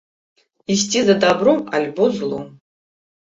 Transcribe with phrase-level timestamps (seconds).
[0.75, 2.47] Ісці за дабром, альбо злом.